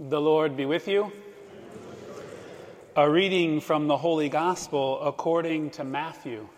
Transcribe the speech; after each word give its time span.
The 0.00 0.20
Lord 0.20 0.56
be 0.56 0.64
with 0.64 0.88
you. 0.88 1.12
A 2.96 3.08
reading 3.08 3.60
from 3.60 3.88
the 3.88 3.96
Holy 3.96 4.28
Gospel 4.28 5.00
according 5.02 5.70
to 5.70 5.84
Matthew. 5.84 6.48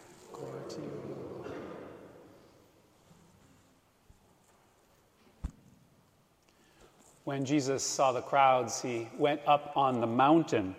When 7.24 7.44
Jesus 7.44 7.82
saw 7.82 8.12
the 8.12 8.22
crowds, 8.22 8.80
he 8.80 9.08
went 9.18 9.40
up 9.46 9.72
on 9.74 10.00
the 10.00 10.06
mountain. 10.06 10.76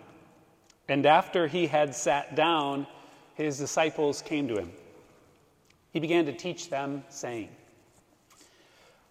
And 0.88 1.04
after 1.04 1.46
he 1.46 1.66
had 1.66 1.94
sat 1.94 2.36
down, 2.36 2.86
his 3.34 3.58
disciples 3.58 4.22
came 4.22 4.48
to 4.48 4.56
him. 4.56 4.72
He 5.92 6.00
began 6.00 6.24
to 6.24 6.32
teach 6.32 6.70
them, 6.70 7.04
saying, 7.10 7.50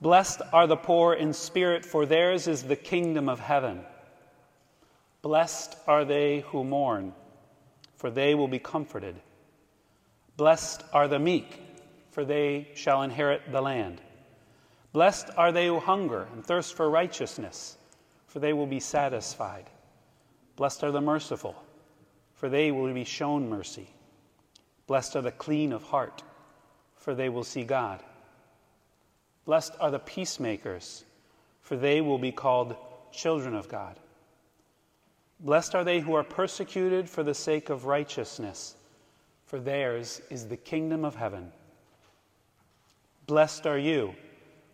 Blessed 0.01 0.41
are 0.51 0.67
the 0.67 0.75
poor 0.75 1.13
in 1.13 1.33
spirit, 1.33 1.85
for 1.85 2.05
theirs 2.05 2.47
is 2.47 2.63
the 2.63 2.75
kingdom 2.75 3.29
of 3.29 3.39
heaven. 3.39 3.81
Blessed 5.21 5.75
are 5.87 6.05
they 6.05 6.41
who 6.41 6.63
mourn, 6.63 7.13
for 7.97 8.11
they 8.11 8.35
will 8.35 8.47
be 8.47 8.59
comforted. 8.59 9.15
Blessed 10.37 10.83
are 10.93 11.07
the 11.07 11.19
meek, 11.19 11.61
for 12.11 12.25
they 12.25 12.67
shall 12.75 13.01
inherit 13.01 13.51
the 13.51 13.61
land. 13.61 14.01
Blessed 14.91 15.29
are 15.37 15.51
they 15.51 15.67
who 15.67 15.79
hunger 15.79 16.27
and 16.33 16.45
thirst 16.45 16.75
for 16.75 16.89
righteousness, 16.89 17.77
for 18.27 18.39
they 18.39 18.53
will 18.53 18.67
be 18.67 18.79
satisfied. 18.79 19.69
Blessed 20.55 20.83
are 20.83 20.91
the 20.91 21.01
merciful, 21.01 21.55
for 22.33 22.49
they 22.49 22.71
will 22.71 22.93
be 22.93 23.03
shown 23.03 23.49
mercy. 23.49 23.89
Blessed 24.87 25.15
are 25.15 25.21
the 25.21 25.31
clean 25.31 25.73
of 25.73 25.83
heart, 25.83 26.21
for 26.95 27.15
they 27.15 27.29
will 27.29 27.43
see 27.43 27.63
God. 27.63 28.03
Blessed 29.45 29.73
are 29.79 29.91
the 29.91 29.99
peacemakers, 29.99 31.05
for 31.61 31.77
they 31.77 32.01
will 32.01 32.17
be 32.17 32.31
called 32.31 32.75
children 33.11 33.55
of 33.55 33.69
God. 33.69 33.99
Blessed 35.39 35.75
are 35.75 35.83
they 35.83 35.99
who 35.99 36.15
are 36.15 36.23
persecuted 36.23 37.09
for 37.09 37.23
the 37.23 37.33
sake 37.33 37.69
of 37.69 37.85
righteousness, 37.85 38.75
for 39.45 39.59
theirs 39.59 40.21
is 40.29 40.47
the 40.47 40.57
kingdom 40.57 41.05
of 41.05 41.15
heaven. 41.15 41.51
Blessed 43.27 43.65
are 43.65 43.77
you 43.77 44.15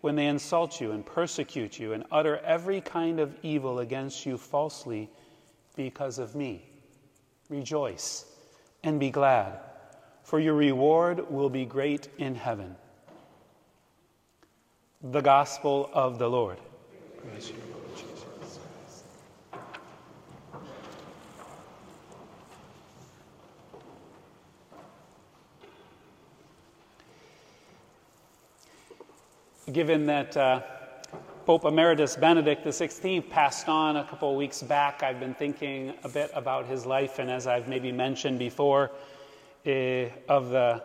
when 0.01 0.15
they 0.15 0.27
insult 0.27 0.81
you 0.81 0.91
and 0.91 1.05
persecute 1.05 1.79
you 1.79 1.93
and 1.93 2.03
utter 2.11 2.37
every 2.39 2.81
kind 2.81 3.19
of 3.19 3.35
evil 3.43 3.79
against 3.79 4.25
you 4.25 4.37
falsely 4.37 5.09
because 5.75 6.19
of 6.19 6.35
me. 6.35 6.65
Rejoice 7.49 8.25
and 8.83 8.99
be 8.99 9.09
glad, 9.09 9.59
for 10.23 10.39
your 10.39 10.55
reward 10.55 11.29
will 11.29 11.49
be 11.49 11.65
great 11.65 12.07
in 12.17 12.35
heaven. 12.35 12.75
The 15.03 15.21
Gospel 15.21 15.89
of 15.93 16.19
the 16.19 16.29
Lord. 16.29 16.59
Given 29.71 30.05
that 30.05 30.37
uh, 30.37 30.61
Pope 31.47 31.65
Emeritus 31.65 32.15
Benedict 32.15 32.63
XVI 32.63 33.27
passed 33.27 33.67
on 33.67 33.97
a 33.97 34.03
couple 34.03 34.29
of 34.29 34.37
weeks 34.37 34.61
back, 34.61 35.01
I've 35.01 35.19
been 35.19 35.33
thinking 35.33 35.95
a 36.03 36.09
bit 36.09 36.29
about 36.35 36.67
his 36.67 36.85
life, 36.85 37.17
and 37.17 37.31
as 37.31 37.47
I've 37.47 37.67
maybe 37.67 37.91
mentioned 37.91 38.37
before, 38.37 38.91
uh, 39.65 39.71
of 40.29 40.49
the 40.49 40.83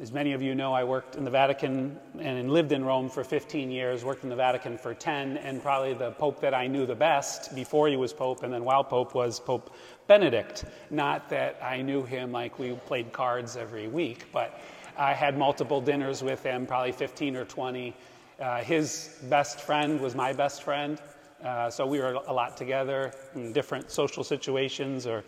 as 0.00 0.10
many 0.10 0.32
of 0.32 0.42
you 0.42 0.56
know, 0.56 0.72
I 0.72 0.82
worked 0.82 1.14
in 1.14 1.24
the 1.24 1.30
Vatican 1.30 1.96
and 2.18 2.50
lived 2.50 2.72
in 2.72 2.84
Rome 2.84 3.08
for 3.08 3.22
15 3.22 3.70
years, 3.70 4.04
worked 4.04 4.24
in 4.24 4.28
the 4.28 4.34
Vatican 4.34 4.76
for 4.76 4.92
10, 4.92 5.36
and 5.36 5.62
probably 5.62 5.94
the 5.94 6.10
Pope 6.12 6.40
that 6.40 6.52
I 6.52 6.66
knew 6.66 6.84
the 6.84 6.96
best 6.96 7.54
before 7.54 7.86
he 7.86 7.94
was 7.94 8.12
Pope 8.12 8.42
and 8.42 8.52
then 8.52 8.64
while 8.64 8.82
Pope 8.82 9.14
was 9.14 9.38
Pope 9.38 9.72
Benedict. 10.08 10.64
Not 10.90 11.28
that 11.28 11.56
I 11.62 11.80
knew 11.80 12.02
him 12.02 12.32
like 12.32 12.58
we 12.58 12.72
played 12.72 13.12
cards 13.12 13.56
every 13.56 13.86
week, 13.86 14.26
but 14.32 14.58
I 14.98 15.14
had 15.14 15.38
multiple 15.38 15.80
dinners 15.80 16.24
with 16.24 16.42
him, 16.42 16.66
probably 16.66 16.92
15 16.92 17.36
or 17.36 17.44
20. 17.44 17.94
Uh, 18.40 18.58
his 18.62 19.16
best 19.28 19.60
friend 19.60 20.00
was 20.00 20.16
my 20.16 20.32
best 20.32 20.64
friend, 20.64 21.00
uh, 21.44 21.70
so 21.70 21.86
we 21.86 22.00
were 22.00 22.14
a 22.26 22.32
lot 22.32 22.56
together 22.56 23.12
in 23.36 23.52
different 23.52 23.92
social 23.92 24.24
situations. 24.24 25.06
Or, 25.06 25.22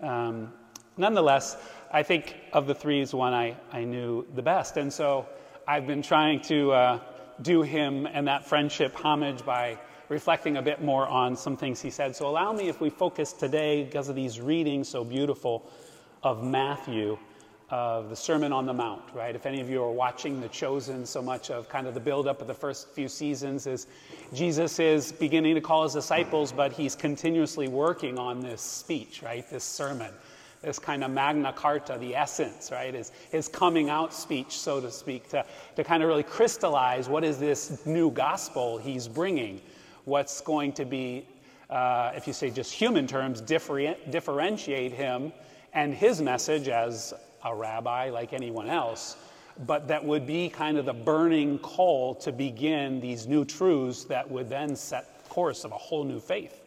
um, 0.00 0.52
nonetheless, 0.96 1.56
I 1.94 2.02
think 2.02 2.34
of 2.54 2.66
the 2.66 2.74
three 2.74 3.02
is 3.02 3.12
one 3.12 3.34
I, 3.34 3.54
I 3.70 3.84
knew 3.84 4.26
the 4.34 4.40
best. 4.40 4.78
And 4.78 4.90
so 4.90 5.26
I've 5.68 5.86
been 5.86 6.00
trying 6.00 6.40
to 6.42 6.72
uh, 6.72 7.00
do 7.42 7.60
him 7.60 8.06
and 8.06 8.26
that 8.28 8.46
friendship 8.48 8.94
homage 8.94 9.44
by 9.44 9.78
reflecting 10.08 10.56
a 10.56 10.62
bit 10.62 10.82
more 10.82 11.06
on 11.06 11.36
some 11.36 11.54
things 11.54 11.82
he 11.82 11.90
said. 11.90 12.16
So 12.16 12.26
allow 12.26 12.50
me, 12.52 12.68
if 12.68 12.80
we 12.80 12.88
focus 12.88 13.34
today, 13.34 13.84
because 13.84 14.08
of 14.08 14.16
these 14.16 14.40
readings 14.40 14.88
so 14.88 15.04
beautiful 15.04 15.70
of 16.22 16.42
Matthew, 16.42 17.18
of 17.68 18.08
the 18.08 18.16
Sermon 18.16 18.54
on 18.54 18.64
the 18.64 18.72
Mount, 18.72 19.02
right? 19.14 19.34
If 19.34 19.44
any 19.44 19.60
of 19.60 19.68
you 19.68 19.82
are 19.82 19.90
watching 19.90 20.40
The 20.40 20.48
Chosen, 20.48 21.04
so 21.04 21.20
much 21.20 21.50
of 21.50 21.68
kind 21.68 21.86
of 21.86 21.92
the 21.92 22.00
buildup 22.00 22.40
of 22.40 22.46
the 22.46 22.54
first 22.54 22.88
few 22.90 23.08
seasons 23.08 23.66
is 23.66 23.86
Jesus 24.32 24.78
is 24.78 25.12
beginning 25.12 25.54
to 25.56 25.60
call 25.60 25.82
his 25.82 25.92
disciples, 25.92 26.52
but 26.52 26.72
he's 26.72 26.94
continuously 26.94 27.68
working 27.68 28.18
on 28.18 28.40
this 28.40 28.62
speech, 28.62 29.22
right? 29.22 29.48
This 29.50 29.64
sermon 29.64 30.12
this 30.62 30.78
kind 30.78 31.02
of 31.02 31.10
Magna 31.10 31.52
Carta, 31.52 31.96
the 31.98 32.14
essence, 32.14 32.70
right? 32.70 32.94
His, 32.94 33.10
his 33.30 33.48
coming 33.48 33.90
out 33.90 34.14
speech, 34.14 34.56
so 34.56 34.80
to 34.80 34.90
speak, 34.90 35.28
to, 35.30 35.44
to 35.76 35.84
kind 35.84 36.02
of 36.02 36.08
really 36.08 36.22
crystallize 36.22 37.08
what 37.08 37.24
is 37.24 37.38
this 37.38 37.84
new 37.84 38.10
gospel 38.10 38.78
he's 38.78 39.08
bringing, 39.08 39.60
what's 40.04 40.40
going 40.40 40.72
to 40.74 40.84
be, 40.84 41.26
uh, 41.68 42.12
if 42.14 42.26
you 42.26 42.32
say 42.32 42.48
just 42.50 42.72
human 42.72 43.06
terms, 43.06 43.40
different, 43.40 44.10
differentiate 44.10 44.92
him 44.92 45.32
and 45.72 45.92
his 45.92 46.22
message 46.22 46.68
as 46.68 47.12
a 47.44 47.54
rabbi 47.54 48.08
like 48.10 48.32
anyone 48.32 48.70
else, 48.70 49.16
but 49.66 49.88
that 49.88 50.02
would 50.02 50.26
be 50.26 50.48
kind 50.48 50.78
of 50.78 50.86
the 50.86 50.92
burning 50.92 51.58
coal 51.58 52.14
to 52.14 52.30
begin 52.30 53.00
these 53.00 53.26
new 53.26 53.44
truths 53.44 54.04
that 54.04 54.30
would 54.30 54.48
then 54.48 54.76
set 54.76 55.28
course 55.28 55.64
of 55.64 55.72
a 55.72 55.78
whole 55.78 56.04
new 56.04 56.20
faith, 56.20 56.60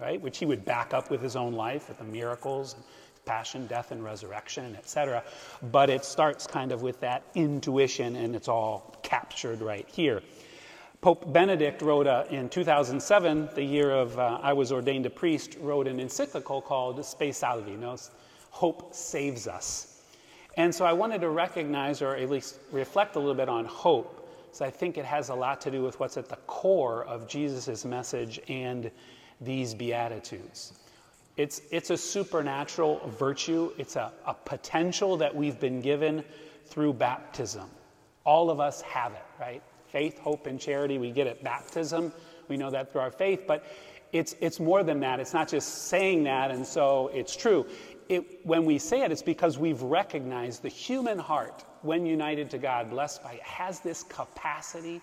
right? 0.00 0.20
Which 0.20 0.38
he 0.38 0.46
would 0.46 0.64
back 0.64 0.94
up 0.94 1.10
with 1.10 1.20
his 1.20 1.34
own 1.34 1.54
life, 1.54 1.88
with 1.88 1.98
the 1.98 2.04
miracles 2.04 2.76
passion, 3.24 3.66
death, 3.66 3.92
and 3.92 4.02
resurrection, 4.04 4.76
etc. 4.76 5.22
But 5.70 5.90
it 5.90 6.04
starts 6.04 6.46
kind 6.46 6.72
of 6.72 6.82
with 6.82 7.00
that 7.00 7.22
intuition, 7.34 8.16
and 8.16 8.34
it's 8.34 8.48
all 8.48 8.96
captured 9.02 9.60
right 9.60 9.88
here. 9.88 10.22
Pope 11.00 11.32
Benedict 11.32 11.82
wrote 11.82 12.06
a, 12.06 12.26
in 12.30 12.48
2007, 12.48 13.48
the 13.54 13.62
year 13.62 13.90
of 13.90 14.16
uh, 14.18 14.38
I 14.40 14.52
was 14.52 14.70
ordained 14.70 15.04
a 15.04 15.10
priest, 15.10 15.56
wrote 15.60 15.88
an 15.88 15.98
encyclical 15.98 16.62
called 16.62 17.04
Spe 17.04 17.32
Salvi, 17.32 17.76
Hope 18.50 18.94
Saves 18.94 19.48
Us. 19.48 19.92
And 20.56 20.72
so 20.72 20.84
I 20.84 20.92
wanted 20.92 21.20
to 21.22 21.30
recognize 21.30 22.02
or 22.02 22.14
at 22.14 22.30
least 22.30 22.58
reflect 22.70 23.16
a 23.16 23.18
little 23.18 23.34
bit 23.34 23.48
on 23.48 23.64
hope. 23.64 24.28
So 24.52 24.64
I 24.64 24.70
think 24.70 24.98
it 24.98 25.04
has 25.04 25.30
a 25.30 25.34
lot 25.34 25.60
to 25.62 25.70
do 25.70 25.82
with 25.82 25.98
what's 25.98 26.18
at 26.18 26.28
the 26.28 26.36
core 26.46 27.04
of 27.04 27.26
Jesus' 27.26 27.84
message 27.84 28.38
and 28.48 28.90
these 29.40 29.74
Beatitudes. 29.74 30.74
It's, 31.36 31.62
it's 31.70 31.90
a 31.90 31.96
supernatural 31.96 33.00
virtue, 33.18 33.72
it's 33.78 33.96
a, 33.96 34.12
a 34.26 34.34
potential 34.34 35.16
that 35.16 35.34
we've 35.34 35.58
been 35.58 35.80
given 35.80 36.24
through 36.66 36.94
baptism. 36.94 37.68
All 38.24 38.50
of 38.50 38.60
us 38.60 38.82
have 38.82 39.12
it, 39.12 39.24
right? 39.40 39.62
Faith, 39.88 40.18
hope, 40.18 40.46
and 40.46 40.60
charity, 40.60 40.98
we 40.98 41.10
get 41.10 41.26
it. 41.26 41.42
baptism. 41.42 42.12
We 42.48 42.56
know 42.56 42.70
that 42.70 42.92
through 42.92 43.00
our 43.00 43.10
faith, 43.10 43.44
but 43.46 43.64
it's, 44.12 44.36
it's 44.40 44.60
more 44.60 44.82
than 44.82 45.00
that. 45.00 45.20
It's 45.20 45.32
not 45.32 45.48
just 45.48 45.86
saying 45.86 46.24
that 46.24 46.50
and 46.50 46.66
so 46.66 47.10
it's 47.14 47.34
true. 47.34 47.66
It, 48.08 48.44
when 48.44 48.66
we 48.66 48.78
say 48.78 49.02
it, 49.02 49.10
it's 49.10 49.22
because 49.22 49.56
we've 49.56 49.80
recognized 49.80 50.62
the 50.62 50.68
human 50.68 51.18
heart, 51.18 51.64
when 51.80 52.04
united 52.04 52.50
to 52.50 52.58
God, 52.58 52.90
blessed 52.90 53.22
by 53.22 53.34
it, 53.34 53.42
has 53.42 53.80
this 53.80 54.02
capacity 54.02 55.00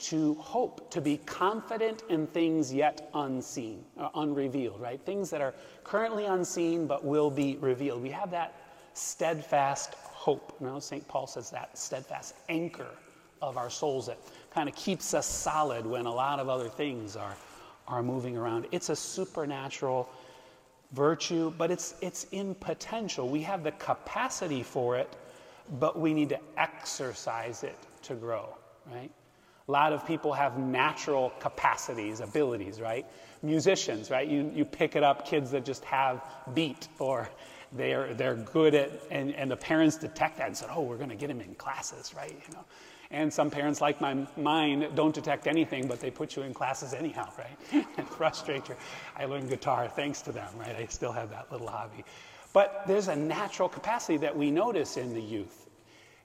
to 0.00 0.34
hope, 0.36 0.90
to 0.90 1.00
be 1.00 1.18
confident 1.18 2.02
in 2.08 2.26
things 2.26 2.72
yet 2.72 3.10
unseen, 3.14 3.84
uh, 3.98 4.08
unrevealed, 4.14 4.80
right? 4.80 5.00
Things 5.04 5.28
that 5.30 5.40
are 5.40 5.54
currently 5.84 6.24
unseen 6.24 6.86
but 6.86 7.04
will 7.04 7.30
be 7.30 7.56
revealed. 7.60 8.02
We 8.02 8.08
have 8.10 8.30
that 8.30 8.54
steadfast 8.94 9.94
hope. 9.94 10.56
You 10.60 10.66
know, 10.66 10.80
St. 10.80 11.06
Paul 11.06 11.26
says 11.26 11.50
that 11.50 11.76
steadfast 11.76 12.34
anchor 12.48 12.88
of 13.42 13.58
our 13.58 13.70
souls 13.70 14.06
that 14.06 14.18
kind 14.50 14.68
of 14.68 14.74
keeps 14.74 15.12
us 15.12 15.26
solid 15.26 15.84
when 15.84 16.06
a 16.06 16.12
lot 16.12 16.40
of 16.40 16.48
other 16.48 16.68
things 16.68 17.14
are, 17.14 17.36
are 17.86 18.02
moving 18.02 18.36
around. 18.36 18.66
It's 18.72 18.88
a 18.88 18.96
supernatural 18.96 20.08
virtue, 20.92 21.52
but 21.58 21.70
it's, 21.70 21.94
it's 22.00 22.24
in 22.32 22.54
potential. 22.54 23.28
We 23.28 23.42
have 23.42 23.62
the 23.62 23.72
capacity 23.72 24.62
for 24.62 24.96
it, 24.96 25.14
but 25.78 25.98
we 25.98 26.14
need 26.14 26.30
to 26.30 26.40
exercise 26.56 27.62
it 27.64 27.76
to 28.02 28.14
grow, 28.14 28.56
right? 28.90 29.10
A 29.70 29.78
lot 29.80 29.92
of 29.92 30.04
people 30.04 30.32
have 30.32 30.58
natural 30.58 31.32
capacities, 31.38 32.18
abilities, 32.18 32.80
right? 32.80 33.06
Musicians, 33.40 34.10
right? 34.10 34.26
You, 34.26 34.50
you 34.52 34.64
pick 34.64 34.96
it 34.96 35.04
up, 35.04 35.24
kids 35.24 35.52
that 35.52 35.64
just 35.64 35.84
have 35.84 36.24
beat 36.54 36.88
or 36.98 37.30
they're, 37.70 38.12
they're 38.14 38.34
good 38.34 38.74
at, 38.74 38.90
and, 39.12 39.32
and 39.32 39.48
the 39.48 39.56
parents 39.56 39.96
detect 39.96 40.38
that 40.38 40.48
and 40.48 40.56
said, 40.56 40.70
oh, 40.72 40.82
we're 40.82 40.96
going 40.96 41.10
to 41.10 41.14
get 41.14 41.28
them 41.28 41.40
in 41.40 41.54
classes, 41.54 42.12
right? 42.16 42.32
You 42.48 42.54
know? 42.54 42.64
And 43.12 43.32
some 43.32 43.48
parents, 43.48 43.80
like 43.80 44.00
my, 44.00 44.26
mine, 44.36 44.88
don't 44.96 45.14
detect 45.14 45.46
anything, 45.46 45.86
but 45.86 46.00
they 46.00 46.10
put 46.10 46.34
you 46.34 46.42
in 46.42 46.52
classes 46.52 46.92
anyhow, 46.92 47.30
right? 47.38 47.86
and 47.96 48.08
frustrate 48.08 48.68
you. 48.68 48.74
I 49.16 49.26
learned 49.26 49.50
guitar 49.50 49.86
thanks 49.86 50.20
to 50.22 50.32
them, 50.32 50.52
right? 50.58 50.74
I 50.74 50.86
still 50.86 51.12
have 51.12 51.30
that 51.30 51.46
little 51.52 51.68
hobby. 51.68 52.04
But 52.52 52.82
there's 52.88 53.06
a 53.06 53.14
natural 53.14 53.68
capacity 53.68 54.16
that 54.16 54.36
we 54.36 54.50
notice 54.50 54.96
in 54.96 55.14
the 55.14 55.22
youth, 55.22 55.68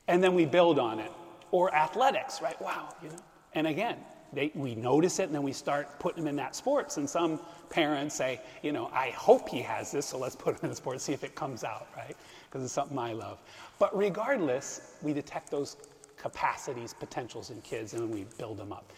and 0.08 0.24
then 0.24 0.34
we 0.34 0.48
build 0.48 0.80
on 0.80 0.98
it. 0.98 1.12
Or 1.52 1.74
athletics, 1.74 2.42
right? 2.42 2.60
Wow, 2.60 2.90
you 3.04 3.10
know. 3.10 3.16
And 3.56 3.68
again, 3.68 3.98
they, 4.34 4.52
we 4.54 4.75
notice 4.75 5.19
it, 5.19 5.24
and 5.24 5.34
then 5.34 5.44
we 5.44 5.54
start 5.54 6.00
putting 6.00 6.24
them 6.24 6.30
in 6.30 6.36
that 6.36 6.56
sports. 6.56 6.98
And 6.98 7.10
some 7.10 7.40
parents 7.69 8.16
say, 8.16 8.42
you 8.62 8.74
know, 8.74 8.90
I 8.94 9.12
hope 9.12 9.48
he 9.48 9.62
has 9.62 9.92
this, 9.92 10.06
so 10.06 10.18
let's 10.18 10.36
put 10.36 10.56
him 10.56 10.60
in 10.63 10.69
the 10.69 10.75
sports, 10.75 11.04
see 11.04 11.13
if 11.13 11.24
it 11.24 11.36
comes 11.36 11.63
out, 11.63 11.88
right? 11.96 12.16
Because 12.46 12.63
it's 12.63 12.74
something 12.74 13.00
I 13.00 13.13
love. 13.13 13.40
But 13.80 13.96
regardless, 13.98 14.96
we 15.02 15.13
detect 15.13 15.50
those 15.50 15.78
capacities, 16.18 16.94
potentials 16.94 17.50
in 17.50 17.62
kids, 17.62 17.94
and 17.94 18.13
we 18.13 18.25
build 18.38 18.57
them 18.57 18.74
up. 18.74 18.92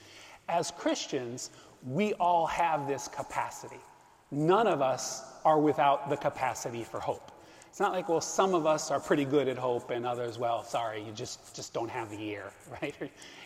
As 0.50 0.71
Christians, 0.71 1.51
we 1.86 2.13
all 2.13 2.48
have 2.48 2.88
this 2.88 3.07
capacity. 3.07 3.80
None 4.31 4.68
of 4.68 4.81
us 4.81 5.24
are 5.45 5.60
without 5.60 6.10
the 6.10 6.18
capacity 6.18 6.83
for 6.83 7.00
hope. 7.00 7.31
It's 7.77 7.79
not 7.79 7.94
like, 7.94 8.09
well, 8.09 8.21
some 8.21 8.56
of 8.56 8.65
us 8.65 8.89
are 8.89 9.00
pretty 9.00 9.24
good 9.24 9.47
at 9.47 9.56
hope 9.56 9.91
and 9.91 10.03
others, 10.03 10.39
well, 10.39 10.63
sorry, 10.63 11.03
you 11.03 11.12
just, 11.12 11.56
just 11.56 11.75
don't 11.75 11.91
have 11.91 12.09
the 12.09 12.19
ear, 12.19 12.51
right? 12.81 12.95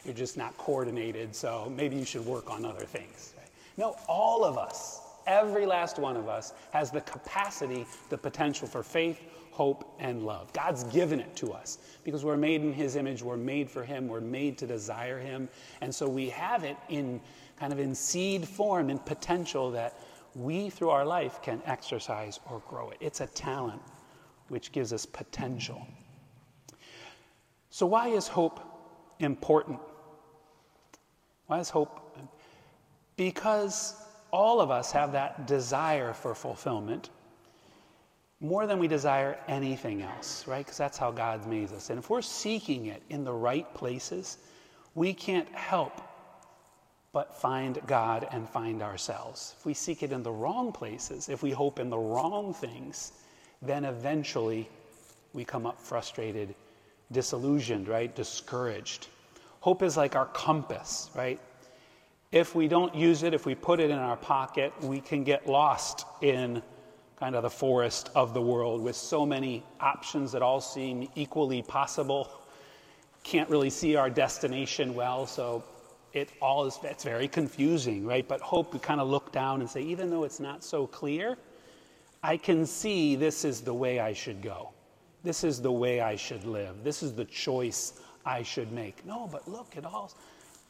You're 0.06 0.14
just 0.14 0.38
not 0.38 0.58
coordinated, 0.58 1.36
so 1.36 1.70
maybe 1.76 1.98
you 1.98 2.06
should 2.06 2.26
work 2.26 2.50
on 2.50 2.64
other 2.64 2.86
things. 2.86 3.34
Right? 3.38 3.50
No, 3.76 3.98
all 4.08 4.46
of 4.46 4.58
us, 4.58 5.02
every 5.28 5.66
last 5.66 6.00
one 6.00 6.16
of 6.16 6.30
us, 6.30 6.54
has 6.72 6.92
the 6.92 7.02
capacity, 7.02 7.86
the 8.10 8.18
potential 8.18 8.70
for 8.70 8.84
faith, 8.84 9.20
hope, 9.52 9.94
and 10.00 10.26
love. 10.26 10.54
God's 10.54 10.86
given 10.86 11.20
it 11.20 11.36
to 11.36 11.52
us 11.52 11.80
because 12.06 12.24
we're 12.24 12.38
made 12.38 12.62
in 12.62 12.72
His 12.72 12.96
image, 12.96 13.22
we're 13.22 13.36
made 13.36 13.70
for 13.70 13.84
Him, 13.84 14.08
we're 14.08 14.22
made 14.22 14.58
to 14.60 14.66
desire 14.66 15.20
Him. 15.20 15.50
And 15.82 15.94
so 15.94 16.08
we 16.08 16.30
have 16.30 16.64
it 16.64 16.78
in 16.88 17.20
kind 17.60 17.74
of 17.74 17.80
in 17.80 17.94
seed 17.94 18.48
form, 18.48 18.90
in 18.90 18.98
potential 19.00 19.72
that 19.72 20.00
we 20.36 20.70
through 20.70 20.92
our 20.92 21.06
life 21.06 21.42
can 21.42 21.62
exercise 21.66 22.40
or 22.50 22.62
grow 22.70 22.92
it. 22.92 22.98
It's 23.02 23.20
a 23.20 23.28
talent 23.28 23.82
which 24.52 24.74
gives 24.74 24.92
us 24.92 25.06
potential. 25.06 25.88
So, 27.70 27.86
why 27.86 28.10
is 28.10 28.28
hope 28.28 28.60
important? 29.20 29.80
Why 31.48 31.60
is 31.60 31.70
hope? 31.70 32.18
Because 33.16 33.96
all 34.32 34.60
of 34.60 34.70
us 34.70 34.92
have 34.92 35.14
that 35.14 35.48
desire 35.48 36.14
for 36.14 36.36
fulfillment 36.36 37.10
more 38.42 38.68
than 38.68 38.80
we 38.80 38.88
desire 38.88 39.38
anything 39.48 40.02
else, 40.02 40.48
right? 40.48 40.66
Because 40.66 40.78
that's 40.78 40.98
how 40.98 41.12
God's 41.12 41.46
made 41.48 41.72
us. 41.72 41.90
And 41.90 42.00
if 42.00 42.10
we're 42.10 42.22
seeking 42.22 42.88
it 42.88 43.04
in 43.10 43.24
the 43.24 43.34
right 43.34 43.72
places, 43.74 44.40
we 44.96 45.14
can't 45.14 45.48
help 45.50 46.02
but 47.14 47.40
find 47.40 47.80
God 47.88 48.28
and 48.32 48.50
find 48.50 48.82
ourselves. 48.82 49.56
If 49.60 49.66
we 49.66 49.74
seek 49.74 50.02
it 50.02 50.12
in 50.12 50.24
the 50.24 50.32
wrong 50.32 50.72
places, 50.72 51.30
if 51.30 51.44
we 51.44 51.52
hope 51.52 51.80
in 51.80 51.90
the 51.90 52.00
wrong 52.00 52.54
things, 52.54 53.14
then 53.62 53.86
eventually 53.86 54.68
we 55.34 55.46
come 55.46 55.66
up 55.66 55.80
frustrated, 55.80 56.54
disillusioned, 57.12 57.88
right? 57.88 58.14
Discouraged. 58.16 59.08
Hope 59.60 59.84
is 59.84 59.96
like 59.98 60.16
our 60.16 60.26
compass, 60.28 61.10
right? 61.16 61.40
If 62.32 62.56
we 62.56 62.68
don't 62.68 62.96
use 62.96 63.24
it, 63.24 63.34
if 63.34 63.46
we 63.46 63.56
put 63.56 63.80
it 63.80 63.92
in 63.92 63.98
our 63.98 64.18
pocket, 64.18 64.74
we 64.82 65.02
can 65.02 65.24
get 65.24 65.48
lost 65.48 66.06
in 66.22 66.62
kind 67.20 67.36
of 67.36 67.44
the 67.44 67.50
forest 67.50 68.10
of 68.16 68.34
the 68.34 68.42
world 68.42 68.82
with 68.82 68.96
so 68.96 69.26
many 69.26 69.64
options 69.80 70.32
that 70.32 70.42
all 70.42 70.60
seem 70.60 71.08
equally 71.16 71.62
possible. 71.62 72.32
Can't 73.24 73.50
really 73.50 73.70
see 73.70 73.96
our 73.96 74.10
destination 74.10 74.96
well, 74.96 75.28
so 75.28 75.64
it 76.14 76.32
all 76.42 76.66
is 76.66 76.80
it's 76.84 77.04
very 77.04 77.28
confusing, 77.28 78.06
right? 78.06 78.28
But 78.28 78.42
hope 78.42 78.74
we 78.74 78.80
kind 78.80 79.00
of 79.00 79.08
look 79.08 79.32
down 79.32 79.62
and 79.62 79.70
say, 79.70 79.82
even 79.82 80.10
though 80.10 80.24
it's 80.24 80.40
not 80.40 80.64
so 80.64 80.88
clear, 80.88 81.38
I 82.24 82.38
can 82.38 82.66
see 82.66 83.16
this 83.16 83.44
is 83.44 83.62
the 83.62 83.74
way 83.74 84.00
I 84.00 84.14
should 84.14 84.42
go. 84.42 84.70
This 85.24 85.44
is 85.44 85.62
the 85.62 85.72
way 85.72 86.02
I 86.02 86.16
should 86.16 86.46
live. 86.46 86.84
This 86.84 87.04
is 87.04 87.14
the 87.14 87.26
choice 87.26 88.00
I 88.26 88.44
should 88.44 88.72
make. 88.72 89.06
No, 89.06 89.28
but 89.32 89.48
look, 89.48 89.76
at 89.78 89.86
all. 89.86 90.12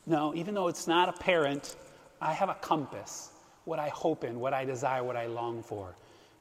No, 0.06 0.34
even 0.36 0.54
though 0.54 0.68
it's 0.68 0.88
not 0.88 1.10
apparent, 1.10 1.76
I 2.22 2.34
have 2.34 2.50
a 2.50 2.56
compass. 2.56 3.32
What 3.66 3.80
I 3.80 3.90
hope 3.90 4.24
in, 4.24 4.40
what 4.40 4.54
I 4.54 4.66
desire, 4.66 5.04
what 5.04 5.16
I 5.16 5.28
long 5.28 5.62
for. 5.62 5.96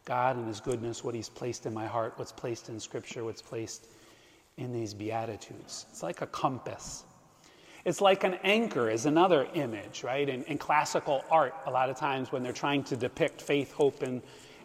God 0.05 0.37
and 0.37 0.47
His 0.47 0.61
goodness, 0.61 1.05
what 1.05 1.15
He's 1.15 1.29
placed 1.29 1.67
in 1.67 1.75
my 1.75 1.87
heart, 1.87 2.15
what's 2.17 2.33
placed 2.33 2.69
in 2.69 2.81
Scripture, 2.81 3.25
what's 3.25 3.43
placed 3.43 3.87
in 4.57 4.73
these 4.73 4.95
Beatitudes. 4.95 5.87
It's 5.91 6.03
like 6.03 6.23
a 6.23 6.27
compass. 6.29 7.05
It's 7.85 8.01
like 8.01 8.25
an 8.25 8.35
anchor, 8.43 8.91
is 8.91 9.07
another 9.07 9.49
image, 9.55 10.05
right? 10.05 10.29
In, 10.29 10.43
in, 10.45 10.59
classical 10.59 11.25
art, 11.31 11.55
a 11.67 11.71
lot 11.71 11.89
of 11.89 11.97
times 11.97 12.31
when 12.31 12.43
they're 12.43 12.53
trying 12.53 12.85
to 12.85 12.97
depict 12.97 13.41
faith, 13.41 13.73
hope, 13.73 14.03
and, 14.03 14.21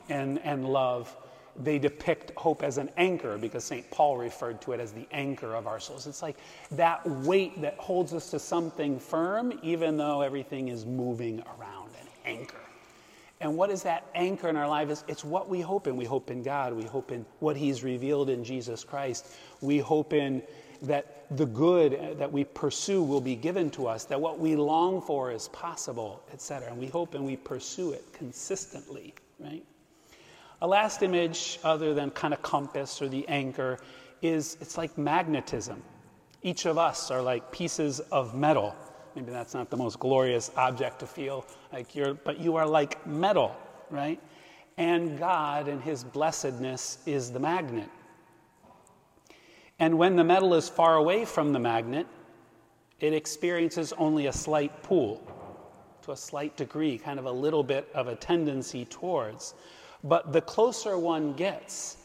and, 0.09 0.39
and 0.39 0.67
love, 0.67 1.15
they 1.57 1.79
depict 1.79 2.31
hope 2.37 2.63
as 2.63 2.77
an 2.77 2.89
anchor 2.97 3.37
because 3.37 3.63
St. 3.63 3.89
Paul 3.91 4.17
referred 4.17 4.61
to 4.63 4.73
it 4.73 4.79
as 4.79 4.91
the 4.91 5.07
anchor 5.11 5.55
of 5.55 5.67
our 5.67 5.79
souls. 5.79 6.05
It's 6.05 6.21
like 6.21 6.37
that 6.71 7.07
weight 7.07 7.61
that 7.61 7.77
holds 7.77 8.13
us 8.13 8.29
to 8.31 8.39
something 8.39 8.99
firm, 8.99 9.57
even 9.63 9.97
though 9.97 10.21
everything 10.21 10.67
is 10.67 10.85
moving 10.85 11.41
around, 11.57 11.91
an 12.01 12.07
anchor. 12.25 12.57
And 13.41 13.57
what 13.57 13.69
is 13.69 13.83
that 13.83 14.05
anchor 14.15 14.49
in 14.49 14.55
our 14.55 14.67
life? 14.67 14.89
Is 14.89 15.03
it's 15.07 15.23
what 15.23 15.49
we 15.49 15.61
hope 15.61 15.87
in. 15.87 15.95
We 15.95 16.05
hope 16.05 16.31
in 16.31 16.41
God. 16.41 16.73
We 16.73 16.83
hope 16.85 17.11
in 17.11 17.25
what 17.39 17.55
He's 17.57 17.83
revealed 17.83 18.29
in 18.29 18.43
Jesus 18.43 18.83
Christ. 18.83 19.27
We 19.61 19.77
hope 19.77 20.13
in 20.13 20.41
that 20.81 21.25
the 21.37 21.45
good 21.45 22.17
that 22.17 22.31
we 22.31 22.43
pursue 22.43 23.03
will 23.03 23.21
be 23.21 23.35
given 23.35 23.69
to 23.71 23.87
us, 23.87 24.05
that 24.05 24.19
what 24.19 24.39
we 24.39 24.55
long 24.55 25.01
for 25.01 25.31
is 25.31 25.47
possible, 25.49 26.21
etc. 26.31 26.69
And 26.69 26.79
we 26.79 26.87
hope 26.87 27.13
and 27.13 27.25
we 27.25 27.35
pursue 27.35 27.91
it 27.91 28.03
consistently, 28.13 29.13
right? 29.39 29.63
A 30.61 30.67
last 30.67 31.03
image, 31.03 31.59
other 31.63 31.93
than 31.93 32.11
kind 32.11 32.33
of 32.33 32.41
compass 32.41 33.01
or 33.01 33.09
the 33.09 33.27
anchor, 33.27 33.79
is 34.21 34.57
it's 34.61 34.77
like 34.77 34.97
magnetism. 34.97 35.81
Each 36.41 36.65
of 36.65 36.77
us 36.77 37.11
are 37.11 37.21
like 37.21 37.51
pieces 37.51 37.99
of 37.99 38.35
metal 38.35 38.75
Maybe 39.15 39.31
that's 39.31 39.53
not 39.53 39.69
the 39.69 39.77
most 39.77 39.99
glorious 39.99 40.51
object 40.57 40.99
to 40.99 41.07
feel 41.07 41.45
like 41.71 41.95
you're, 41.95 42.13
but 42.13 42.37
you 42.37 42.57
are 42.57 42.67
like 42.67 43.05
metal, 43.07 43.55
right? 43.89 44.19
And 44.77 45.17
God 45.17 45.69
and 45.69 45.81
His 45.81 46.03
blessedness 46.03 46.99
is 47.05 47.31
the 47.31 47.39
magnet. 47.39 47.89
And 49.79 49.97
when 49.97 50.17
the 50.17 50.23
metal 50.23 50.53
is 50.53 50.67
far 50.67 50.95
away 50.95 51.23
from 51.23 51.53
the 51.53 51.59
magnet, 51.59 52.07
it 52.99 53.13
experiences 53.13 53.93
only 53.93 54.27
a 54.27 54.33
slight 54.33 54.83
pull 54.83 55.25
to 56.01 56.11
a 56.11 56.17
slight 56.17 56.55
degree, 56.57 56.97
kind 56.97 57.17
of 57.17 57.25
a 57.25 57.31
little 57.31 57.63
bit 57.63 57.87
of 57.93 58.07
a 58.07 58.15
tendency 58.15 58.85
towards. 58.85 59.53
But 60.05 60.31
the 60.31 60.41
closer 60.41 60.99
one 60.99 61.33
gets 61.33 61.97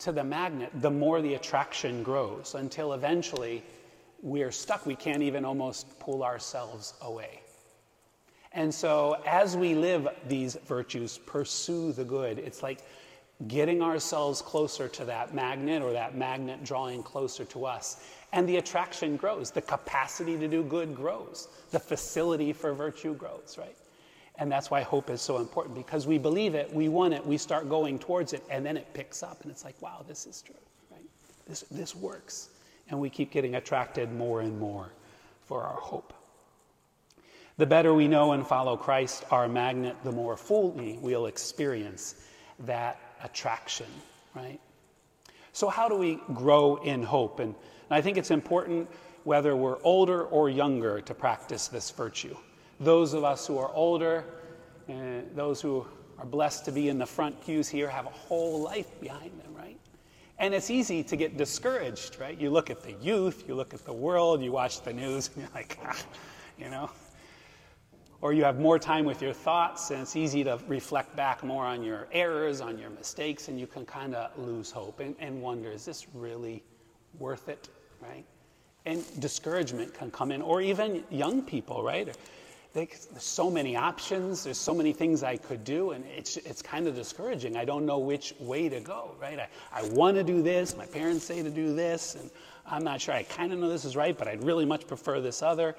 to 0.00 0.12
the 0.12 0.22
magnet, 0.22 0.70
the 0.74 0.90
more 0.90 1.22
the 1.22 1.34
attraction 1.34 2.02
grows 2.02 2.54
until 2.54 2.92
eventually 2.92 3.64
we're 4.22 4.52
stuck. 4.52 4.84
We 4.84 4.94
can't 4.94 5.22
even 5.22 5.46
almost 5.46 5.98
pull 5.98 6.22
ourselves 6.22 6.92
away. 7.00 7.40
And 8.52 8.72
so, 8.72 9.16
as 9.26 9.56
we 9.56 9.74
live 9.74 10.08
these 10.26 10.56
virtues, 10.66 11.18
pursue 11.18 11.92
the 11.92 12.04
good, 12.04 12.38
it's 12.38 12.62
like 12.62 12.80
getting 13.46 13.82
ourselves 13.82 14.42
closer 14.42 14.86
to 14.88 15.04
that 15.06 15.34
magnet 15.34 15.82
or 15.82 15.92
that 15.92 16.16
magnet 16.16 16.64
drawing 16.64 17.02
closer 17.02 17.44
to 17.46 17.64
us. 17.64 18.04
And 18.32 18.46
the 18.46 18.56
attraction 18.56 19.16
grows, 19.16 19.50
the 19.50 19.62
capacity 19.62 20.36
to 20.38 20.48
do 20.48 20.62
good 20.62 20.94
grows, 20.94 21.48
the 21.70 21.80
facility 21.80 22.52
for 22.52 22.74
virtue 22.74 23.14
grows, 23.14 23.56
right? 23.58 23.76
And 24.38 24.50
that's 24.50 24.70
why 24.70 24.82
hope 24.82 25.10
is 25.10 25.20
so 25.20 25.38
important 25.38 25.74
because 25.74 26.06
we 26.06 26.16
believe 26.16 26.54
it, 26.54 26.72
we 26.72 26.88
want 26.88 27.12
it, 27.12 27.26
we 27.26 27.36
start 27.36 27.68
going 27.68 27.98
towards 27.98 28.32
it, 28.32 28.42
and 28.50 28.64
then 28.64 28.76
it 28.76 28.86
picks 28.94 29.22
up, 29.22 29.42
and 29.42 29.50
it's 29.50 29.64
like, 29.64 29.80
wow, 29.82 30.04
this 30.06 30.26
is 30.26 30.42
true, 30.42 30.54
right? 30.92 31.02
This, 31.46 31.62
this 31.70 31.96
works 31.96 32.50
and 32.90 32.98
we 32.98 33.10
keep 33.10 33.30
getting 33.30 33.54
attracted 33.56 34.12
more 34.12 34.40
and 34.40 34.58
more 34.58 34.90
for 35.46 35.62
our 35.62 35.80
hope. 35.80 36.12
The 37.56 37.66
better 37.66 37.92
we 37.92 38.08
know 38.08 38.32
and 38.32 38.46
follow 38.46 38.76
Christ, 38.76 39.24
our 39.30 39.48
magnet, 39.48 39.96
the 40.04 40.12
more 40.12 40.36
fully 40.36 40.98
we'll 41.00 41.26
experience 41.26 42.14
that 42.60 43.00
attraction, 43.22 43.86
right? 44.34 44.60
So, 45.52 45.68
how 45.68 45.88
do 45.88 45.96
we 45.96 46.20
grow 46.34 46.76
in 46.76 47.02
hope? 47.02 47.40
And, 47.40 47.54
I 47.90 48.02
think 48.02 48.18
it's 48.18 48.30
important, 48.30 48.86
whether 49.24 49.56
we're 49.56 49.82
older 49.82 50.24
or 50.24 50.50
younger, 50.50 51.00
to 51.00 51.14
practice 51.14 51.68
this 51.68 51.90
virtue. 51.90 52.36
Those 52.80 53.12
of 53.12 53.24
us 53.24 53.46
who 53.46 53.58
are 53.58 53.70
older, 53.72 54.24
uh, 54.88 54.92
those 55.34 55.60
who 55.60 55.86
are 56.18 56.26
blessed 56.26 56.64
to 56.66 56.72
be 56.72 56.88
in 56.88 56.98
the 56.98 57.06
front 57.06 57.40
pews 57.44 57.68
here, 57.68 57.88
have 57.88 58.06
a 58.06 58.10
whole 58.10 58.60
life 58.60 59.00
behind 59.00 59.32
them, 59.40 59.54
right? 59.54 59.78
And 60.38 60.54
it's 60.54 60.70
easy 60.70 61.02
to 61.04 61.16
get 61.16 61.36
discouraged, 61.36 62.20
right? 62.20 62.38
You 62.38 62.50
look 62.50 62.70
at 62.70 62.82
the 62.82 62.92
youth, 62.92 63.44
you 63.48 63.54
look 63.54 63.74
at 63.74 63.84
the 63.84 63.92
world, 63.92 64.42
you 64.42 64.52
watch 64.52 64.82
the 64.82 64.92
news, 64.92 65.28
and 65.34 65.44
you're 65.44 65.54
like, 65.54 65.78
ah, 65.84 65.96
you 66.58 66.70
know. 66.70 66.90
Or 68.20 68.32
you 68.32 68.42
have 68.44 68.58
more 68.58 68.78
time 68.78 69.04
with 69.04 69.22
your 69.22 69.32
thoughts, 69.32 69.90
and 69.90 70.02
it's 70.02 70.16
easy 70.16 70.42
to 70.44 70.58
reflect 70.66 71.14
back 71.14 71.44
more 71.44 71.64
on 71.64 71.84
your 71.84 72.08
errors, 72.12 72.60
on 72.60 72.78
your 72.78 72.90
mistakes, 72.90 73.48
and 73.48 73.60
you 73.60 73.66
can 73.66 73.86
kind 73.86 74.14
of 74.14 74.36
lose 74.38 74.72
hope 74.72 74.98
and, 74.98 75.14
and 75.20 75.40
wonder, 75.40 75.70
is 75.70 75.84
this 75.84 76.06
really 76.14 76.64
worth 77.18 77.48
it, 77.48 77.68
right? 78.00 78.24
and 78.88 79.04
discouragement 79.20 79.92
can 79.92 80.10
come 80.10 80.32
in, 80.32 80.40
or 80.40 80.62
even 80.62 81.04
young 81.10 81.42
people, 81.42 81.82
right? 81.82 82.16
There's 82.74 83.08
so 83.18 83.50
many 83.50 83.76
options, 83.76 84.44
there's 84.44 84.58
so 84.58 84.74
many 84.74 84.92
things 84.92 85.22
I 85.22 85.36
could 85.36 85.64
do, 85.64 85.92
and 85.92 86.04
it's, 86.16 86.36
it's 86.36 86.60
kind 86.60 86.86
of 86.86 86.94
discouraging. 86.94 87.56
I 87.56 87.64
don't 87.64 87.86
know 87.86 87.98
which 87.98 88.34
way 88.38 88.68
to 88.68 88.78
go, 88.80 89.14
right? 89.20 89.38
I, 89.38 89.48
I 89.72 89.88
want 89.88 90.16
to 90.16 90.22
do 90.22 90.42
this, 90.42 90.76
my 90.76 90.86
parents 90.86 91.24
say 91.24 91.42
to 91.42 91.50
do 91.50 91.74
this, 91.74 92.14
and 92.14 92.30
I'm 92.66 92.84
not 92.84 93.00
sure. 93.00 93.14
I 93.14 93.22
kind 93.22 93.52
of 93.52 93.58
know 93.58 93.68
this 93.68 93.86
is 93.86 93.96
right, 93.96 94.16
but 94.16 94.28
I'd 94.28 94.44
really 94.44 94.66
much 94.66 94.86
prefer 94.86 95.20
this 95.20 95.42
other. 95.42 95.74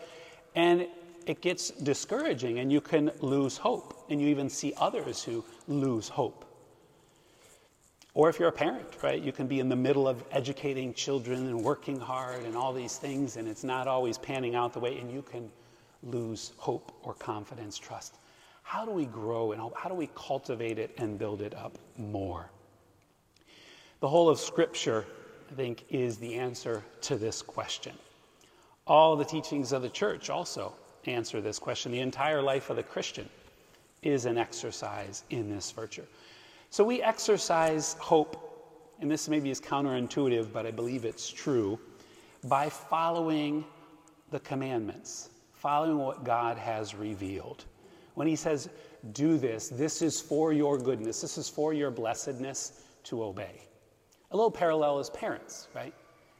And 0.55 0.87
it 1.27 1.41
gets 1.41 1.69
discouraging, 1.69 2.57
and 2.57 2.71
you 2.71 2.81
can 2.81 3.11
lose 3.21 3.55
hope, 3.55 4.05
and 4.09 4.19
you 4.19 4.27
even 4.27 4.49
see 4.49 4.73
others 4.77 5.23
who 5.23 5.45
lose 5.67 6.09
hope. 6.09 6.43
Or 8.15 8.29
if 8.29 8.39
you're 8.39 8.49
a 8.49 8.51
parent, 8.51 8.87
right, 9.03 9.21
you 9.21 9.31
can 9.31 9.45
be 9.45 9.59
in 9.59 9.69
the 9.69 9.75
middle 9.75 10.07
of 10.07 10.23
educating 10.31 10.95
children 10.95 11.45
and 11.47 11.63
working 11.63 11.99
hard 11.99 12.43
and 12.43 12.57
all 12.57 12.73
these 12.73 12.97
things, 12.97 13.37
and 13.37 13.47
it's 13.47 13.63
not 13.63 13.87
always 13.87 14.17
panning 14.17 14.55
out 14.55 14.73
the 14.73 14.79
way, 14.79 14.97
and 14.97 15.11
you 15.11 15.21
can 15.21 15.51
lose 16.03 16.53
hope 16.57 16.91
or 17.03 17.13
confidence, 17.13 17.77
trust. 17.77 18.15
How 18.63 18.85
do 18.85 18.91
we 18.91 19.05
grow 19.05 19.51
and 19.51 19.61
how 19.75 19.89
do 19.89 19.95
we 19.95 20.09
cultivate 20.15 20.77
it 20.77 20.93
and 20.97 21.17
build 21.17 21.41
it 21.41 21.55
up 21.55 21.77
more? 21.97 22.49
The 23.99 24.07
whole 24.07 24.29
of 24.29 24.39
Scripture, 24.39 25.05
I 25.51 25.55
think, 25.55 25.85
is 25.89 26.17
the 26.17 26.35
answer 26.35 26.83
to 27.01 27.17
this 27.17 27.41
question. 27.41 27.93
All 28.87 29.15
the 29.15 29.25
teachings 29.25 29.71
of 29.71 29.81
the 29.81 29.89
church 29.89 30.29
also 30.29 30.73
answer 31.05 31.41
this 31.41 31.59
question. 31.59 31.91
The 31.91 31.99
entire 31.99 32.41
life 32.41 32.69
of 32.69 32.75
the 32.75 32.83
Christian 32.83 33.27
is 34.01 34.25
an 34.25 34.37
exercise 34.37 35.23
in 35.29 35.49
this 35.49 35.71
virtue. 35.71 36.05
So 36.69 36.83
we 36.83 37.01
exercise 37.01 37.95
hope, 37.99 38.93
and 39.01 39.09
this 39.09 39.27
maybe 39.27 39.49
is 39.49 39.59
counterintuitive, 39.59 40.53
but 40.53 40.65
I 40.65 40.71
believe 40.71 41.03
it's 41.03 41.29
true, 41.29 41.79
by 42.45 42.69
following 42.69 43.65
the 44.31 44.39
commandments, 44.39 45.29
following 45.59 45.97
what 45.97 46.23
God 46.23 46.57
has 46.57 46.95
revealed. 46.95 47.65
When 48.15 48.27
He 48.27 48.35
says, 48.35 48.69
do 49.13 49.37
this, 49.37 49.69
this 49.69 50.01
is 50.01 50.19
for 50.19 50.53
your 50.53 50.77
goodness, 50.77 51.21
this 51.21 51.37
is 51.37 51.49
for 51.49 51.73
your 51.73 51.91
blessedness 51.91 52.83
to 53.03 53.23
obey. 53.23 53.61
A 54.31 54.35
little 54.35 54.51
parallel 54.51 54.99
is 54.99 55.09
parents, 55.09 55.67
right? 55.75 55.93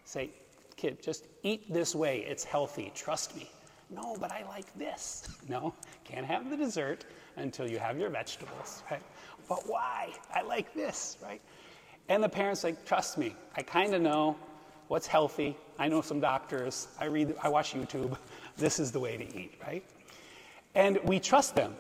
Say, 0.05 0.31
kid, 0.75 1.01
just 1.03 1.27
eat 1.43 1.71
this 1.71 1.93
way, 1.93 2.19
it's 2.19 2.43
healthy, 2.43 2.91
trust 2.95 3.35
me. 3.35 3.49
No, 3.89 4.15
but 4.19 4.31
I 4.31 4.43
like 4.47 4.73
this. 4.77 5.27
No, 5.49 5.73
can't 6.03 6.25
have 6.25 6.49
the 6.51 6.57
dessert 6.57 7.05
until 7.35 7.67
you 7.67 7.79
have 7.79 7.97
your 7.97 8.09
vegetables, 8.09 8.83
right? 8.91 9.01
but 9.47 9.67
why? 9.67 10.13
I 10.33 10.43
like 10.43 10.73
this, 10.75 11.17
right? 11.23 11.41
And 12.07 12.23
the 12.23 12.29
parents 12.29 12.63
like, 12.63 12.85
trust 12.85 13.17
me, 13.17 13.35
I 13.55 13.63
kind 13.63 13.95
of 13.95 14.01
know 14.01 14.38
what's 14.89 15.07
healthy. 15.07 15.57
I 15.79 15.88
know 15.88 16.01
some 16.01 16.19
doctors. 16.19 16.88
I 16.99 17.05
read, 17.05 17.35
I 17.41 17.49
watch 17.49 17.73
YouTube. 17.73 18.15
This 18.60 18.80
is 18.80 18.92
the 18.92 19.00
way 19.00 19.18
to 19.18 19.24
eat, 19.38 19.54
right? 19.66 19.84
And 20.75 21.00
we 21.04 21.20
trust 21.20 21.56
them, 21.56 21.75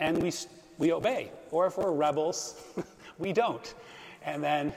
and 0.00 0.22
we 0.22 0.32
we 0.78 0.92
obey. 0.92 1.30
Or 1.50 1.66
if 1.66 1.76
we're 1.76 1.92
rebels, 1.92 2.60
we 3.18 3.32
don't. 3.32 3.74
And 4.24 4.42
then 4.42 4.72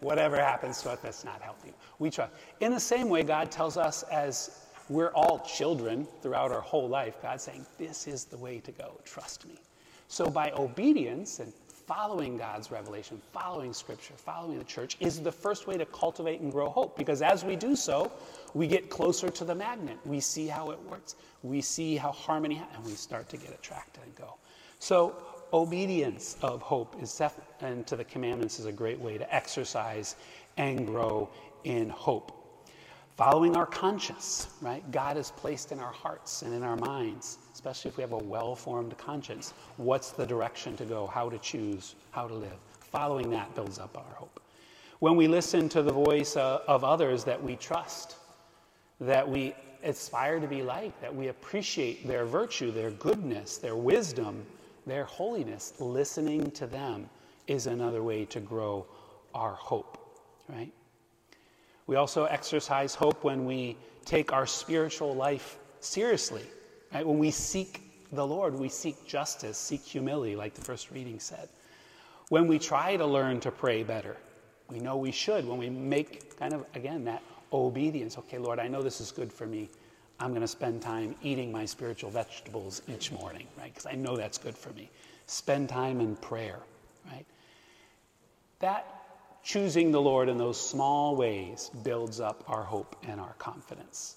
whatever 0.00 0.36
happens 0.36 0.82
to 0.82 0.90
us 0.90 1.00
that's 1.00 1.24
not 1.24 1.40
healthy, 1.42 1.72
we 1.98 2.10
trust. 2.10 2.32
In 2.60 2.72
the 2.72 2.80
same 2.80 3.08
way, 3.08 3.22
God 3.22 3.50
tells 3.50 3.76
us 3.76 4.02
as 4.04 4.62
we're 4.88 5.12
all 5.12 5.40
children 5.40 6.06
throughout 6.20 6.52
our 6.52 6.60
whole 6.60 6.88
life, 6.88 7.20
God's 7.22 7.44
saying, 7.44 7.66
This 7.78 8.06
is 8.06 8.24
the 8.24 8.36
way 8.36 8.60
to 8.60 8.72
go. 8.72 9.00
Trust 9.04 9.46
me. 9.46 9.54
So 10.08 10.28
by 10.28 10.50
obedience 10.52 11.40
and 11.40 11.52
following 11.94 12.38
God's 12.38 12.70
revelation, 12.70 13.20
following 13.32 13.74
Scripture, 13.74 14.14
following 14.16 14.56
the 14.56 14.64
church 14.64 14.96
is 15.00 15.20
the 15.20 15.32
first 15.32 15.66
way 15.66 15.76
to 15.76 15.84
cultivate 15.86 16.40
and 16.40 16.50
grow 16.50 16.70
hope. 16.70 16.96
Because 16.96 17.20
as 17.20 17.44
we 17.44 17.54
do 17.54 17.76
so, 17.76 18.10
we 18.54 18.66
get 18.66 18.88
closer 18.88 19.28
to 19.28 19.44
the 19.44 19.54
magnet. 19.54 19.98
We 20.06 20.18
see 20.18 20.46
how 20.46 20.70
it 20.70 20.80
works. 20.84 21.16
We 21.42 21.60
see 21.60 21.96
how 21.96 22.12
harmony, 22.12 22.62
and 22.74 22.84
we 22.84 22.92
start 22.92 23.28
to 23.28 23.36
get 23.36 23.52
attracted 23.52 24.02
and 24.04 24.14
go. 24.14 24.36
So 24.78 25.16
obedience 25.52 26.38
of 26.40 26.62
hope 26.62 26.96
is 27.02 27.20
and 27.60 27.86
to 27.86 27.96
the 27.96 28.04
commandments 28.04 28.58
is 28.58 28.64
a 28.64 28.72
great 28.72 28.98
way 28.98 29.18
to 29.18 29.34
exercise 29.34 30.16
and 30.56 30.86
grow 30.86 31.28
in 31.64 31.90
hope. 31.90 32.32
Following 33.18 33.54
our 33.54 33.66
conscience, 33.66 34.48
right? 34.62 34.82
God 34.90 35.18
has 35.18 35.30
placed 35.30 35.72
in 35.72 35.78
our 35.78 35.92
hearts 35.92 36.40
and 36.40 36.54
in 36.54 36.62
our 36.62 36.76
minds 36.76 37.36
especially 37.62 37.90
if 37.90 37.96
we 37.96 38.00
have 38.00 38.12
a 38.12 38.18
well 38.18 38.56
formed 38.56 38.98
conscience. 38.98 39.54
What's 39.76 40.10
the 40.10 40.26
direction 40.26 40.76
to 40.78 40.84
go, 40.84 41.06
how 41.06 41.30
to 41.30 41.38
choose, 41.38 41.94
how 42.10 42.26
to 42.26 42.34
live? 42.34 42.56
Following 42.80 43.30
that 43.30 43.54
builds 43.54 43.78
up 43.78 43.96
our 43.96 44.14
hope. 44.16 44.40
When 44.98 45.14
we 45.14 45.28
listen 45.28 45.68
to 45.68 45.80
the 45.80 45.92
voice 45.92 46.36
uh, 46.36 46.62
of 46.66 46.82
others 46.82 47.22
that 47.22 47.40
we 47.40 47.54
trust, 47.54 48.16
that 49.00 49.28
we 49.28 49.54
aspire 49.84 50.40
to 50.40 50.48
be 50.48 50.62
like, 50.62 51.00
that 51.00 51.14
we 51.14 51.28
appreciate 51.28 52.04
their 52.04 52.24
virtue, 52.24 52.72
their 52.72 52.90
goodness, 52.90 53.58
their 53.58 53.76
wisdom, 53.76 54.44
their 54.84 55.04
holiness, 55.04 55.74
listening 55.78 56.50
to 56.50 56.66
them 56.66 57.08
is 57.46 57.68
another 57.68 58.02
way 58.02 58.24
to 58.24 58.40
grow 58.40 58.84
our 59.36 59.54
hope, 59.54 60.20
right? 60.48 60.72
We 61.86 61.94
also 61.94 62.24
exercise 62.24 62.96
hope 62.96 63.22
when 63.22 63.44
we 63.44 63.76
take 64.04 64.32
our 64.32 64.46
spiritual 64.46 65.14
life 65.14 65.58
seriously 65.78 66.42
Right? 66.92 67.06
When 67.06 67.18
we 67.18 67.30
seek 67.30 67.80
the 68.12 68.26
Lord, 68.26 68.54
we 68.54 68.68
seek 68.68 69.06
justice, 69.06 69.56
seek 69.56 69.82
humility, 69.82 70.36
like 70.36 70.54
the 70.54 70.60
first 70.60 70.90
reading 70.90 71.18
said. 71.18 71.48
When 72.28 72.46
we 72.46 72.58
try 72.58 72.96
to 72.96 73.06
learn 73.06 73.40
to 73.40 73.50
pray 73.50 73.82
better, 73.82 74.16
we 74.68 74.80
know 74.80 74.96
we 74.96 75.12
should. 75.12 75.46
When 75.46 75.58
we 75.58 75.70
make 75.70 76.38
kind 76.38 76.52
of, 76.52 76.64
again, 76.74 77.04
that 77.04 77.22
obedience 77.52 78.16
okay, 78.18 78.38
Lord, 78.38 78.58
I 78.58 78.68
know 78.68 78.82
this 78.82 79.00
is 79.00 79.10
good 79.10 79.32
for 79.32 79.46
me. 79.46 79.68
I'm 80.20 80.30
going 80.30 80.42
to 80.42 80.48
spend 80.48 80.82
time 80.82 81.14
eating 81.22 81.50
my 81.50 81.64
spiritual 81.64 82.10
vegetables 82.10 82.82
each 82.88 83.10
morning, 83.12 83.46
right? 83.58 83.72
Because 83.72 83.86
I 83.86 83.94
know 83.94 84.16
that's 84.16 84.38
good 84.38 84.56
for 84.56 84.70
me. 84.70 84.90
Spend 85.26 85.68
time 85.68 86.00
in 86.00 86.16
prayer, 86.16 86.60
right? 87.10 87.26
That 88.60 88.86
choosing 89.42 89.90
the 89.90 90.00
Lord 90.00 90.28
in 90.28 90.38
those 90.38 90.60
small 90.60 91.16
ways 91.16 91.70
builds 91.82 92.20
up 92.20 92.44
our 92.46 92.62
hope 92.62 92.96
and 93.02 93.20
our 93.20 93.34
confidence. 93.38 94.16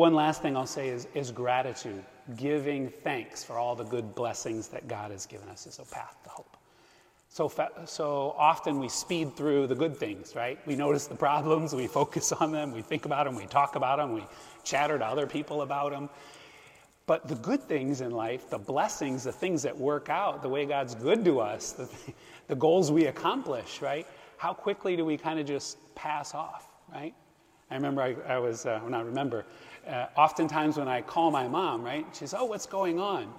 One 0.00 0.14
last 0.14 0.40
thing 0.40 0.56
I'll 0.56 0.64
say 0.64 0.88
is, 0.88 1.08
is 1.12 1.30
gratitude, 1.30 2.02
giving 2.38 2.88
thanks 2.88 3.44
for 3.44 3.58
all 3.58 3.76
the 3.76 3.84
good 3.84 4.14
blessings 4.14 4.66
that 4.68 4.88
God 4.88 5.10
has 5.10 5.26
given 5.26 5.46
us 5.50 5.66
is 5.66 5.78
a 5.78 5.84
path 5.84 6.16
to 6.24 6.30
hope. 6.30 6.56
So, 7.28 7.50
fa- 7.50 7.82
so 7.84 8.34
often 8.38 8.78
we 8.78 8.88
speed 8.88 9.36
through 9.36 9.66
the 9.66 9.74
good 9.74 9.94
things, 9.94 10.34
right? 10.34 10.58
We 10.66 10.74
notice 10.74 11.06
the 11.06 11.16
problems, 11.16 11.74
we 11.74 11.86
focus 11.86 12.32
on 12.32 12.50
them, 12.50 12.72
we 12.72 12.80
think 12.80 13.04
about 13.04 13.26
them, 13.26 13.36
we 13.36 13.44
talk 13.44 13.76
about 13.76 13.98
them, 13.98 14.14
we 14.14 14.24
chatter 14.64 14.98
to 14.98 15.04
other 15.04 15.26
people 15.26 15.60
about 15.60 15.90
them. 15.90 16.08
But 17.04 17.28
the 17.28 17.34
good 17.34 17.60
things 17.64 18.00
in 18.00 18.10
life, 18.10 18.48
the 18.48 18.56
blessings, 18.56 19.24
the 19.24 19.32
things 19.32 19.62
that 19.64 19.76
work 19.76 20.08
out, 20.08 20.40
the 20.40 20.48
way 20.48 20.64
God's 20.64 20.94
good 20.94 21.26
to 21.26 21.40
us, 21.40 21.72
the, 21.72 21.90
the 22.48 22.56
goals 22.56 22.90
we 22.90 23.04
accomplish, 23.04 23.82
right? 23.82 24.06
How 24.38 24.54
quickly 24.54 24.96
do 24.96 25.04
we 25.04 25.18
kind 25.18 25.38
of 25.38 25.44
just 25.44 25.76
pass 25.94 26.32
off, 26.32 26.72
right? 26.90 27.12
I 27.70 27.74
remember 27.74 28.02
I, 28.02 28.16
I 28.26 28.38
was, 28.38 28.66
uh, 28.66 28.80
not 28.88 29.06
remember, 29.06 29.44
uh, 29.86 30.06
oftentimes 30.16 30.76
when 30.76 30.88
I 30.88 31.02
call 31.02 31.30
my 31.30 31.48
mom, 31.48 31.82
right, 31.82 32.06
she's, 32.12 32.34
oh, 32.34 32.44
what's 32.44 32.66
going 32.66 32.98
on? 32.98 33.32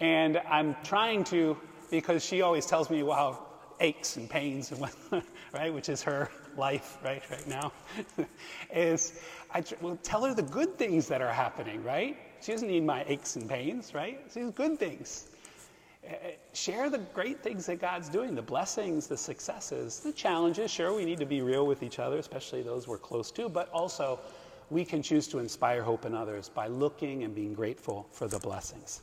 And 0.00 0.38
I'm 0.48 0.76
trying 0.84 1.24
to, 1.24 1.56
because 1.90 2.24
she 2.24 2.42
always 2.42 2.66
tells 2.66 2.90
me, 2.90 3.02
wow, 3.02 3.46
aches 3.80 4.16
and 4.16 4.28
pains 4.28 4.70
and 4.70 4.80
what, 4.80 4.94
right, 5.52 5.72
which 5.72 5.88
is 5.88 6.02
her 6.02 6.30
life, 6.56 6.98
right, 7.04 7.22
right 7.30 7.46
now, 7.46 7.72
is 8.72 9.20
I 9.52 9.62
will 9.80 9.96
tell 9.96 10.24
her 10.24 10.34
the 10.34 10.42
good 10.42 10.78
things 10.78 11.08
that 11.08 11.22
are 11.22 11.32
happening, 11.32 11.82
right? 11.82 12.16
She 12.42 12.52
doesn't 12.52 12.68
need 12.68 12.84
my 12.84 13.04
aches 13.08 13.36
and 13.36 13.48
pains, 13.48 13.94
right? 13.94 14.20
She's 14.32 14.50
good 14.50 14.78
things. 14.78 15.26
Uh, 16.08 16.14
share 16.52 16.88
the 16.88 16.98
great 16.98 17.42
things 17.42 17.66
that 17.66 17.80
God's 17.80 18.08
doing, 18.08 18.34
the 18.34 18.42
blessings, 18.42 19.06
the 19.06 19.16
successes, 19.16 20.00
the 20.00 20.12
challenges. 20.12 20.70
Sure, 20.70 20.94
we 20.94 21.04
need 21.04 21.18
to 21.18 21.26
be 21.26 21.42
real 21.42 21.66
with 21.66 21.82
each 21.82 21.98
other, 21.98 22.18
especially 22.18 22.62
those 22.62 22.86
we're 22.86 22.98
close 22.98 23.30
to, 23.32 23.48
but 23.48 23.68
also 23.70 24.20
we 24.70 24.84
can 24.84 25.02
choose 25.02 25.26
to 25.28 25.38
inspire 25.38 25.82
hope 25.82 26.04
in 26.04 26.14
others 26.14 26.48
by 26.48 26.66
looking 26.66 27.24
and 27.24 27.34
being 27.34 27.54
grateful 27.54 28.08
for 28.12 28.28
the 28.28 28.38
blessings. 28.38 29.02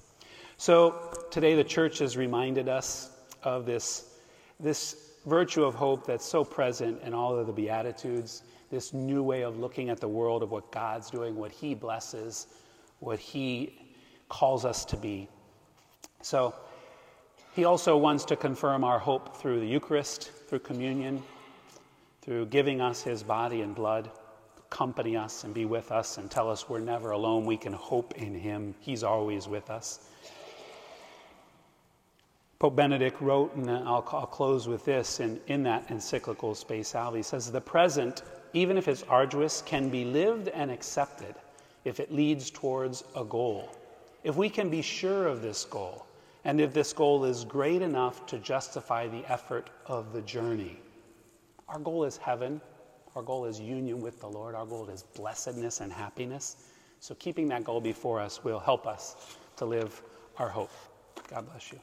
So 0.57 1.11
today 1.31 1.55
the 1.55 1.63
church 1.63 1.99
has 1.99 2.15
reminded 2.15 2.69
us 2.69 3.11
of 3.43 3.65
this, 3.65 4.15
this 4.59 5.13
virtue 5.25 5.63
of 5.63 5.73
hope 5.73 6.05
that's 6.05 6.25
so 6.25 6.43
present 6.43 7.01
in 7.01 7.13
all 7.13 7.37
of 7.37 7.47
the 7.47 7.53
Beatitudes, 7.53 8.43
this 8.69 8.93
new 8.93 9.23
way 9.23 9.41
of 9.41 9.59
looking 9.59 9.89
at 9.89 9.99
the 9.99 10.07
world 10.07 10.43
of 10.43 10.51
what 10.51 10.71
God's 10.71 11.09
doing, 11.09 11.35
what 11.35 11.51
He 11.51 11.73
blesses, 11.73 12.47
what 12.99 13.19
He 13.19 13.77
calls 14.29 14.65
us 14.65 14.85
to 14.85 14.97
be. 14.97 15.27
So 16.21 16.53
He 17.55 17.65
also 17.65 17.97
wants 17.97 18.25
to 18.25 18.35
confirm 18.35 18.83
our 18.83 18.99
hope 18.99 19.37
through 19.37 19.59
the 19.59 19.67
Eucharist, 19.67 20.31
through 20.47 20.59
communion, 20.59 21.23
through 22.21 22.47
giving 22.47 22.81
us 22.81 23.01
His 23.01 23.23
body 23.23 23.61
and 23.61 23.75
blood 23.75 24.09
accompany 24.75 25.15
us 25.15 25.45
and 25.45 25.53
be 25.53 25.63
with 25.63 25.91
us 25.91 26.17
and 26.17 26.29
tell 26.29 26.51
us 26.51 26.67
we're 26.67 26.79
never 26.79 27.11
alone. 27.11 27.45
We 27.45 27.55
can 27.55 27.71
hope 27.71 28.13
in 28.15 28.35
Him, 28.35 28.75
He's 28.81 29.03
always 29.03 29.47
with 29.47 29.69
us. 29.69 29.99
Pope 32.59 32.75
Benedict 32.75 33.21
wrote, 33.21 33.55
and 33.55 33.69
I'll, 33.69 34.05
I'll 34.11 34.25
close 34.25 34.67
with 34.67 34.83
this 34.83 35.19
in, 35.19 35.39
in 35.47 35.63
that 35.63 35.89
encyclical 35.89 36.55
Spe 36.55 36.83
Salvi, 36.83 37.21
says, 37.21 37.51
The 37.51 37.61
present 37.61 38.21
even 38.55 38.77
if 38.77 38.87
it's 38.87 39.03
arduous, 39.03 39.61
can 39.61 39.89
be 39.89 40.05
lived 40.05 40.47
and 40.47 40.71
accepted 40.71 41.35
if 41.83 41.99
it 41.99 42.11
leads 42.11 42.49
towards 42.49 43.03
a 43.15 43.23
goal. 43.23 43.69
If 44.23 44.37
we 44.37 44.49
can 44.49 44.69
be 44.69 44.81
sure 44.81 45.27
of 45.27 45.41
this 45.41 45.65
goal, 45.65 46.05
and 46.45 46.61
if 46.61 46.73
this 46.73 46.93
goal 46.93 47.25
is 47.25 47.43
great 47.43 47.81
enough 47.81 48.25
to 48.27 48.39
justify 48.39 49.07
the 49.07 49.29
effort 49.29 49.69
of 49.87 50.13
the 50.13 50.21
journey. 50.21 50.79
Our 51.67 51.79
goal 51.79 52.05
is 52.05 52.15
heaven. 52.15 52.61
Our 53.15 53.23
goal 53.23 53.45
is 53.45 53.59
union 53.59 54.01
with 54.01 54.19
the 54.19 54.27
Lord. 54.27 54.55
Our 54.55 54.65
goal 54.65 54.89
is 54.89 55.03
blessedness 55.03 55.79
and 55.81 55.91
happiness. 55.91 56.57
So, 56.99 57.15
keeping 57.15 57.47
that 57.49 57.63
goal 57.63 57.79
before 57.79 58.19
us 58.19 58.43
will 58.43 58.59
help 58.59 58.87
us 58.87 59.37
to 59.57 59.65
live 59.65 60.01
our 60.37 60.49
hope. 60.49 60.71
God 61.29 61.45
bless 61.49 61.71
you. 61.71 61.79